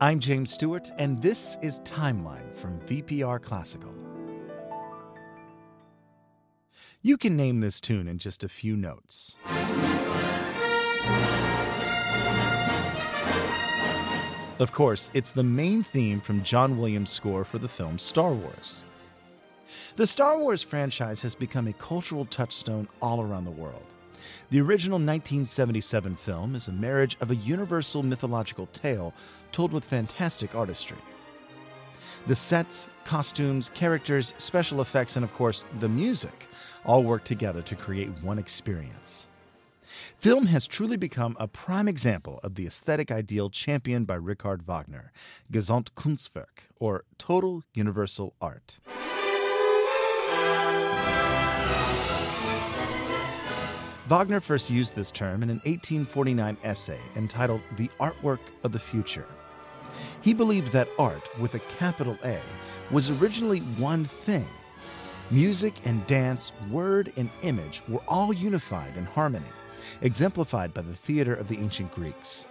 I'm 0.00 0.18
James 0.18 0.50
Stewart, 0.50 0.90
and 0.98 1.22
this 1.22 1.56
is 1.62 1.78
Timeline 1.80 2.52
from 2.56 2.80
VPR 2.80 3.40
Classical. 3.40 3.94
You 7.00 7.16
can 7.16 7.36
name 7.36 7.60
this 7.60 7.80
tune 7.80 8.08
in 8.08 8.18
just 8.18 8.42
a 8.42 8.48
few 8.48 8.76
notes. 8.76 9.36
Of 14.58 14.72
course, 14.72 15.12
it's 15.14 15.30
the 15.30 15.44
main 15.44 15.84
theme 15.84 16.20
from 16.20 16.42
John 16.42 16.76
Williams' 16.76 17.10
score 17.10 17.44
for 17.44 17.58
the 17.58 17.68
film 17.68 17.96
Star 17.96 18.32
Wars. 18.32 18.86
The 19.94 20.08
Star 20.08 20.40
Wars 20.40 20.64
franchise 20.64 21.22
has 21.22 21.36
become 21.36 21.68
a 21.68 21.72
cultural 21.74 22.24
touchstone 22.24 22.88
all 23.00 23.20
around 23.20 23.44
the 23.44 23.52
world. 23.52 23.93
The 24.54 24.60
original 24.60 24.98
1977 24.98 26.14
film 26.14 26.54
is 26.54 26.68
a 26.68 26.72
marriage 26.72 27.16
of 27.20 27.32
a 27.32 27.34
universal 27.34 28.04
mythological 28.04 28.66
tale 28.66 29.12
told 29.50 29.72
with 29.72 29.84
fantastic 29.84 30.54
artistry. 30.54 30.96
The 32.28 32.36
sets, 32.36 32.86
costumes, 33.04 33.68
characters, 33.70 34.32
special 34.38 34.80
effects, 34.80 35.16
and 35.16 35.24
of 35.24 35.34
course, 35.34 35.64
the 35.80 35.88
music 35.88 36.46
all 36.84 37.02
work 37.02 37.24
together 37.24 37.62
to 37.62 37.74
create 37.74 38.10
one 38.22 38.38
experience. 38.38 39.26
Film 39.82 40.46
has 40.46 40.68
truly 40.68 40.96
become 40.96 41.36
a 41.40 41.48
prime 41.48 41.88
example 41.88 42.38
of 42.44 42.54
the 42.54 42.64
aesthetic 42.64 43.10
ideal 43.10 43.50
championed 43.50 44.06
by 44.06 44.14
Richard 44.14 44.62
Wagner, 44.68 45.10
Gesamtkunstwerk, 45.50 46.70
or 46.78 47.02
total 47.18 47.64
universal 47.74 48.36
art. 48.40 48.78
Wagner 54.06 54.40
first 54.40 54.70
used 54.70 54.94
this 54.94 55.10
term 55.10 55.42
in 55.42 55.48
an 55.48 55.62
1849 55.64 56.58
essay 56.62 57.00
entitled 57.16 57.62
The 57.76 57.88
Artwork 57.98 58.40
of 58.62 58.72
the 58.72 58.78
Future. 58.78 59.24
He 60.20 60.34
believed 60.34 60.72
that 60.72 60.90
art, 60.98 61.26
with 61.40 61.54
a 61.54 61.60
capital 61.78 62.18
A, 62.22 62.38
was 62.90 63.10
originally 63.10 63.60
one 63.60 64.04
thing. 64.04 64.46
Music 65.30 65.74
and 65.86 66.06
dance, 66.06 66.52
word 66.70 67.14
and 67.16 67.30
image 67.40 67.82
were 67.88 68.02
all 68.06 68.30
unified 68.30 68.94
in 68.98 69.06
harmony, 69.06 69.46
exemplified 70.02 70.74
by 70.74 70.82
the 70.82 70.92
theater 70.92 71.34
of 71.34 71.48
the 71.48 71.56
ancient 71.56 71.90
Greeks. 71.92 72.46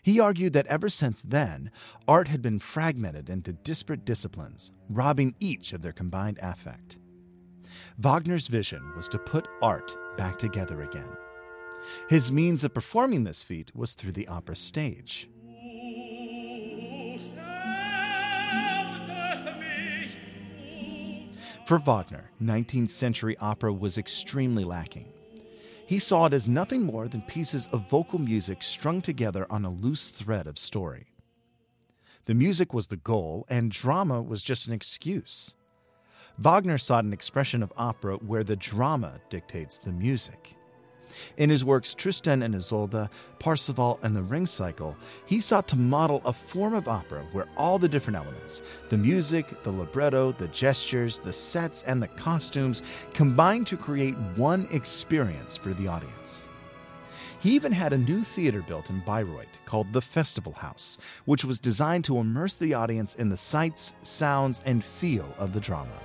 He 0.00 0.18
argued 0.18 0.54
that 0.54 0.66
ever 0.66 0.88
since 0.88 1.22
then, 1.22 1.70
art 2.08 2.28
had 2.28 2.40
been 2.40 2.58
fragmented 2.58 3.28
into 3.28 3.52
disparate 3.52 4.06
disciplines, 4.06 4.72
robbing 4.88 5.34
each 5.38 5.74
of 5.74 5.82
their 5.82 5.92
combined 5.92 6.38
affect. 6.40 6.96
Wagner's 7.98 8.48
vision 8.48 8.92
was 8.96 9.08
to 9.08 9.18
put 9.18 9.48
art 9.60 9.96
back 10.16 10.38
together 10.38 10.82
again. 10.82 11.16
His 12.08 12.32
means 12.32 12.64
of 12.64 12.72
performing 12.72 13.24
this 13.24 13.42
feat 13.42 13.74
was 13.74 13.94
through 13.94 14.12
the 14.12 14.28
opera 14.28 14.56
stage. 14.56 15.28
For 21.66 21.78
Wagner, 21.78 22.30
19th 22.42 22.88
century 22.90 23.36
opera 23.38 23.72
was 23.72 23.98
extremely 23.98 24.64
lacking. 24.64 25.12
He 25.86 25.98
saw 25.98 26.26
it 26.26 26.32
as 26.32 26.48
nothing 26.48 26.82
more 26.82 27.08
than 27.08 27.22
pieces 27.22 27.68
of 27.72 27.88
vocal 27.88 28.18
music 28.18 28.62
strung 28.62 29.02
together 29.02 29.46
on 29.50 29.64
a 29.64 29.70
loose 29.70 30.10
thread 30.10 30.46
of 30.46 30.58
story. 30.58 31.06
The 32.24 32.34
music 32.34 32.72
was 32.72 32.86
the 32.86 32.96
goal, 32.96 33.46
and 33.48 33.70
drama 33.70 34.22
was 34.22 34.42
just 34.42 34.66
an 34.68 34.72
excuse. 34.72 35.56
Wagner 36.42 36.76
sought 36.76 37.04
an 37.04 37.12
expression 37.12 37.62
of 37.62 37.72
opera 37.76 38.16
where 38.16 38.42
the 38.42 38.56
drama 38.56 39.20
dictates 39.30 39.78
the 39.78 39.92
music. 39.92 40.56
In 41.36 41.48
his 41.48 41.64
works 41.64 41.94
Tristan 41.94 42.42
and 42.42 42.52
Isolde, 42.56 43.08
Parsifal, 43.38 44.00
and 44.02 44.16
the 44.16 44.24
Ring 44.24 44.46
Cycle, 44.46 44.96
he 45.24 45.40
sought 45.40 45.68
to 45.68 45.76
model 45.76 46.20
a 46.24 46.32
form 46.32 46.74
of 46.74 46.88
opera 46.88 47.24
where 47.30 47.46
all 47.56 47.78
the 47.78 47.88
different 47.88 48.16
elements 48.16 48.60
the 48.88 48.98
music, 48.98 49.62
the 49.62 49.70
libretto, 49.70 50.32
the 50.32 50.48
gestures, 50.48 51.20
the 51.20 51.32
sets, 51.32 51.84
and 51.84 52.02
the 52.02 52.08
costumes 52.08 52.82
combine 53.14 53.64
to 53.66 53.76
create 53.76 54.16
one 54.34 54.66
experience 54.72 55.56
for 55.56 55.72
the 55.74 55.86
audience. 55.86 56.48
He 57.38 57.52
even 57.52 57.70
had 57.70 57.92
a 57.92 57.98
new 57.98 58.24
theater 58.24 58.62
built 58.62 58.90
in 58.90 59.00
Bayreuth 59.06 59.64
called 59.64 59.92
the 59.92 60.02
Festival 60.02 60.54
House, 60.54 60.98
which 61.24 61.44
was 61.44 61.60
designed 61.60 62.04
to 62.06 62.18
immerse 62.18 62.56
the 62.56 62.74
audience 62.74 63.14
in 63.14 63.28
the 63.28 63.36
sights, 63.36 63.94
sounds, 64.02 64.60
and 64.66 64.82
feel 64.82 65.32
of 65.38 65.52
the 65.52 65.60
drama. 65.60 66.00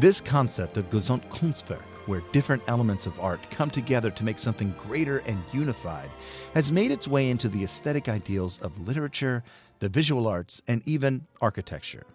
This 0.00 0.22
concept 0.22 0.78
of 0.78 0.88
Gesamtkunstwerk, 0.88 1.82
where 2.06 2.22
different 2.32 2.62
elements 2.66 3.04
of 3.04 3.20
art 3.20 3.38
come 3.50 3.68
together 3.68 4.10
to 4.10 4.24
make 4.24 4.38
something 4.38 4.74
greater 4.78 5.18
and 5.26 5.44
unified, 5.52 6.08
has 6.54 6.72
made 6.72 6.90
its 6.90 7.06
way 7.06 7.28
into 7.28 7.50
the 7.50 7.62
aesthetic 7.62 8.08
ideals 8.08 8.56
of 8.62 8.88
literature, 8.88 9.44
the 9.78 9.90
visual 9.90 10.26
arts, 10.26 10.62
and 10.66 10.80
even 10.88 11.26
architecture. 11.42 12.06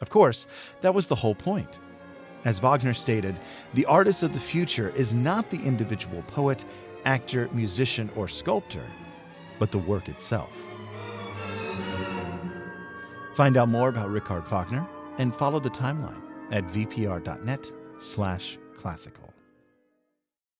Of 0.00 0.08
course, 0.08 0.46
that 0.80 0.94
was 0.94 1.08
the 1.08 1.14
whole 1.14 1.34
point. 1.34 1.78
As 2.46 2.58
Wagner 2.58 2.94
stated, 2.94 3.38
the 3.74 3.84
artist 3.84 4.22
of 4.22 4.32
the 4.32 4.40
future 4.40 4.88
is 4.96 5.14
not 5.14 5.50
the 5.50 5.62
individual 5.62 6.22
poet, 6.22 6.64
actor, 7.04 7.50
musician, 7.52 8.10
or 8.16 8.28
sculptor, 8.28 8.86
but 9.58 9.70
the 9.70 9.76
work 9.76 10.08
itself. 10.08 10.50
Find 13.34 13.58
out 13.58 13.68
more 13.68 13.90
about 13.90 14.08
Richard 14.08 14.48
Wagner 14.48 14.86
and 15.18 15.34
follow 15.34 15.60
the 15.60 15.68
timeline 15.68 16.25
at 16.50 16.64
vpr.net 16.66 17.72
slash 17.98 18.58
classical. 18.76 19.35